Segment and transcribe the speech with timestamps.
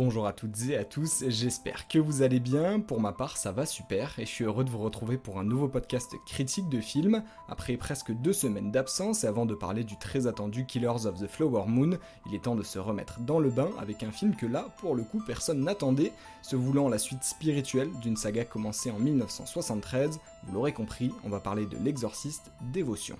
[0.00, 3.52] bonjour à toutes et à tous, j'espère que vous allez bien, pour ma part ça
[3.52, 6.80] va super et je suis heureux de vous retrouver pour un nouveau podcast critique de
[6.80, 7.22] film.
[7.50, 11.26] Après presque deux semaines d'absence et avant de parler du très attendu Killers of the
[11.26, 14.46] Flower Moon, il est temps de se remettre dans le bain avec un film que
[14.46, 18.98] là, pour le coup, personne n'attendait, se voulant la suite spirituelle d'une saga commencée en
[18.98, 20.18] 1973.
[20.44, 23.18] Vous l'aurez compris, on va parler de l'exorciste Dévotion.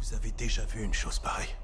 [0.00, 1.54] Vous avez déjà vu une chose pareille?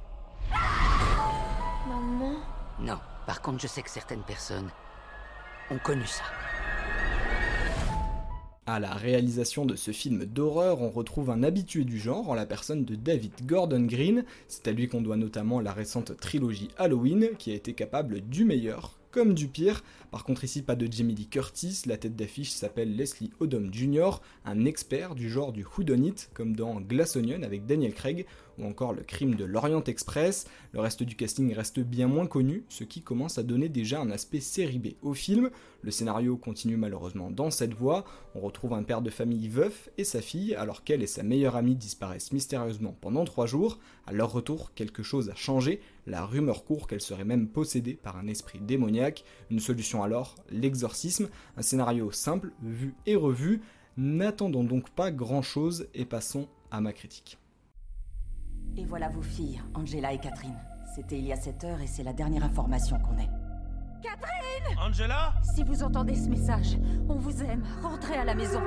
[1.89, 2.37] Maman?
[2.79, 2.99] Non.
[3.27, 4.71] Par contre, je sais que certaines personnes
[5.71, 6.23] ont connu ça.
[8.67, 12.47] À la réalisation de ce film d'horreur, on retrouve un habitué du genre en la
[12.47, 14.25] personne de David Gordon Green.
[14.49, 18.45] C'est à lui qu'on doit notamment la récente trilogie Halloween, qui a été capable du
[18.45, 19.83] meilleur comme du pire.
[20.11, 24.21] Par contre ici pas de Jamie Lee Curtis, la tête d'affiche s'appelle Leslie Odom Jr.,
[24.45, 28.27] un expert du genre du whodunit, comme dans Glass Onion avec Daniel Craig,
[28.59, 30.47] ou encore le crime de l'Orient Express.
[30.73, 34.11] Le reste du casting reste bien moins connu, ce qui commence à donner déjà un
[34.11, 35.51] aspect série B au film.
[35.83, 38.05] Le scénario continue malheureusement dans cette voie.
[38.35, 41.57] On retrouve un père de famille veuf et sa fille, alors qu'elle et sa meilleure
[41.57, 43.79] amie disparaissent mystérieusement pendant trois jours.
[44.07, 45.81] À leur retour, quelque chose a changé.
[46.07, 49.25] La rumeur court qu'elle serait même possédée par un esprit démoniaque.
[49.51, 51.29] Une solution alors, l'exorcisme.
[51.57, 53.63] Un scénario simple, vu et revu.
[53.97, 57.39] N'attendons donc pas grand chose et passons à ma critique.
[58.77, 60.59] Et voilà vos filles, Angela et Catherine.
[60.95, 63.29] C'était il y a 7 heures et c'est la dernière information qu'on ait.
[64.03, 67.65] Catherine Angela Si vous entendez ce message, on vous aime.
[67.83, 68.61] Rentrez à la maison.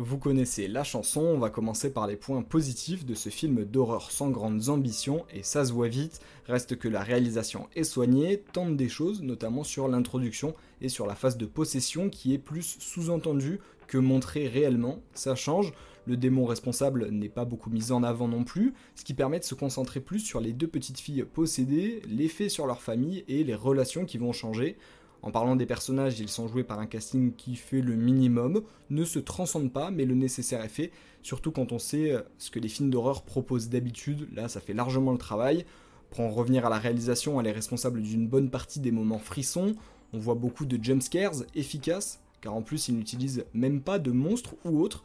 [0.00, 4.10] Vous connaissez la chanson, on va commencer par les points positifs de ce film d'horreur
[4.10, 8.76] sans grandes ambitions, et ça se voit vite, reste que la réalisation est soignée, tente
[8.76, 13.60] des choses, notamment sur l'introduction et sur la phase de possession qui est plus sous-entendue
[13.86, 15.72] que montrée réellement, ça change,
[16.06, 19.44] le démon responsable n'est pas beaucoup mis en avant non plus, ce qui permet de
[19.44, 23.54] se concentrer plus sur les deux petites filles possédées, l'effet sur leur famille et les
[23.54, 24.76] relations qui vont changer.
[25.22, 29.04] En parlant des personnages, ils sont joués par un casting qui fait le minimum, ne
[29.04, 30.90] se transcende pas, mais le nécessaire est fait,
[31.22, 35.12] surtout quand on sait ce que les films d'horreur proposent d'habitude, là ça fait largement
[35.12, 35.64] le travail.
[36.10, 39.74] Pour en revenir à la réalisation, elle est responsable d'une bonne partie des moments frissons,
[40.12, 44.54] on voit beaucoup de jumpscares efficaces, car en plus ils n'utilisent même pas de monstres
[44.66, 45.02] ou autres,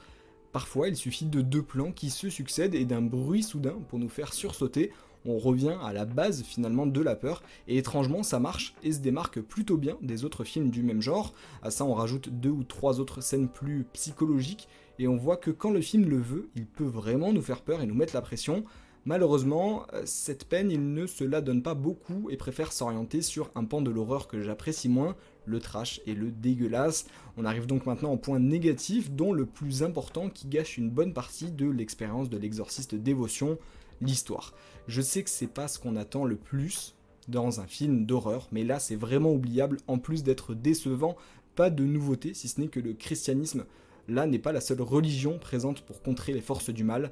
[0.51, 4.09] Parfois, il suffit de deux plans qui se succèdent et d'un bruit soudain pour nous
[4.09, 4.91] faire sursauter.
[5.25, 8.99] On revient à la base finalement de la peur et étrangement ça marche et se
[8.99, 11.33] démarque plutôt bien des autres films du même genre.
[11.61, 15.51] À ça on rajoute deux ou trois autres scènes plus psychologiques et on voit que
[15.51, 18.21] quand le film le veut, il peut vraiment nous faire peur et nous mettre la
[18.21, 18.63] pression.
[19.05, 23.63] Malheureusement, cette peine, il ne se la donne pas beaucoup et préfère s'orienter sur un
[23.63, 25.15] pan de l'horreur que j'apprécie moins,
[25.45, 27.07] le trash et le dégueulasse.
[27.37, 31.13] On arrive donc maintenant au point négatif, dont le plus important qui gâche une bonne
[31.13, 33.57] partie de l'expérience de l'exorciste dévotion,
[34.01, 34.53] l'histoire.
[34.87, 36.95] Je sais que c'est pas ce qu'on attend le plus
[37.27, 41.15] dans un film d'horreur, mais là c'est vraiment oubliable, en plus d'être décevant,
[41.55, 43.65] pas de nouveauté, si ce n'est que le christianisme,
[44.07, 47.11] là n'est pas la seule religion présente pour contrer les forces du mal.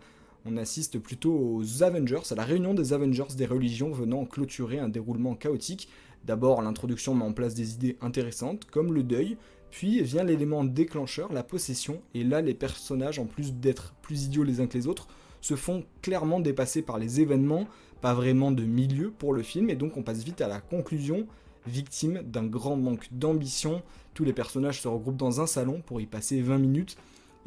[0.49, 4.87] On assiste plutôt aux Avengers, à la réunion des Avengers des religions venant clôturer un
[4.87, 5.89] déroulement chaotique.
[6.23, 9.35] D'abord, l'introduction met en place des idées intéressantes, comme le deuil,
[9.71, 14.43] puis vient l'élément déclencheur, la possession, et là les personnages, en plus d'être plus idiots
[14.43, 15.09] les uns que les autres,
[15.41, 17.67] se font clairement dépasser par les événements,
[17.99, 21.27] pas vraiment de milieu pour le film, et donc on passe vite à la conclusion,
[21.65, 23.81] victime d'un grand manque d'ambition.
[24.13, 26.95] Tous les personnages se regroupent dans un salon pour y passer 20 minutes,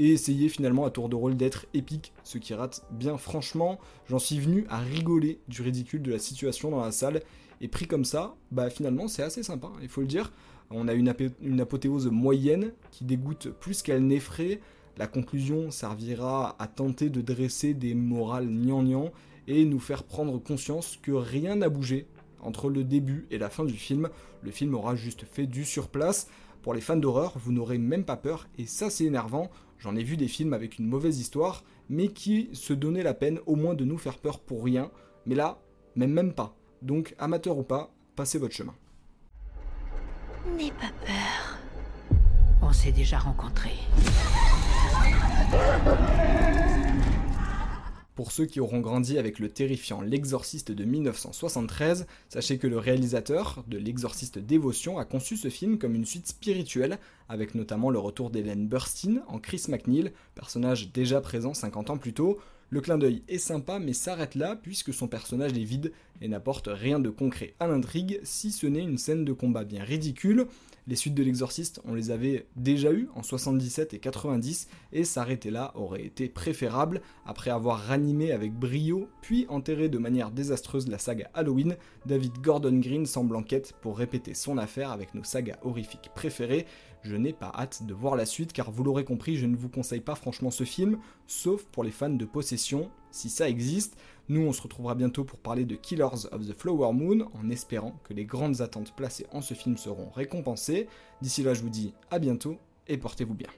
[0.01, 3.79] et essayer finalement à tour de rôle d'être épique, ce qui rate bien franchement.
[4.09, 7.21] J'en suis venu à rigoler du ridicule de la situation dans la salle,
[7.61, 10.33] et pris comme ça, bah finalement c'est assez sympa, il faut le dire.
[10.71, 14.61] On a une, une apothéose moyenne qui dégoûte plus qu'elle n'effraie.
[14.97, 19.11] La conclusion servira à tenter de dresser des morales gnangnang
[19.49, 22.07] et nous faire prendre conscience que rien n'a bougé
[22.41, 24.09] entre le début et la fin du film.
[24.43, 26.29] Le film aura juste fait du surplace.
[26.63, 29.51] Pour les fans d'horreur, vous n'aurez même pas peur, et ça c'est énervant.
[29.81, 33.41] J'en ai vu des films avec une mauvaise histoire, mais qui se donnaient la peine
[33.47, 34.91] au moins de nous faire peur pour rien.
[35.25, 35.59] Mais là,
[35.97, 36.55] même même pas.
[36.83, 38.75] Donc, amateur ou pas, passez votre chemin.
[40.59, 41.59] N'aie pas peur.
[42.61, 43.79] On s'est déjà rencontrés.
[48.21, 53.65] Pour ceux qui auront grandi avec le terrifiant L'Exorciste de 1973, sachez que le réalisateur
[53.67, 56.99] de L'Exorciste Dévotion a conçu ce film comme une suite spirituelle,
[57.31, 62.13] avec notamment le retour d'Hélène Burstyn en Chris McNeil, personnage déjà présent 50 ans plus
[62.13, 62.39] tôt.
[62.73, 66.69] Le clin d'œil est sympa mais s'arrête là puisque son personnage est vide et n'apporte
[66.71, 70.47] rien de concret à l'intrigue si ce n'est une scène de combat bien ridicule.
[70.87, 75.51] Les suites de l'exorciste, on les avait déjà eues en 77 et 90 et s'arrêter
[75.51, 80.99] là aurait été préférable après avoir ranimé avec brio puis enterré de manière désastreuse la
[80.99, 81.77] saga Halloween.
[82.07, 86.67] David Gordon Green semble en quête pour répéter son affaire avec nos sagas horrifiques préférées.
[87.03, 89.71] Je n'ai pas hâte de voir la suite car vous l'aurez compris, je ne vous
[89.71, 92.60] conseille pas franchement ce film, sauf pour les fans de possession,
[93.11, 93.97] si ça existe.
[94.29, 97.99] Nous, on se retrouvera bientôt pour parler de Killers of the Flower Moon, en espérant
[98.05, 100.87] que les grandes attentes placées en ce film seront récompensées.
[101.21, 103.49] D'ici là, je vous dis à bientôt et portez-vous bien.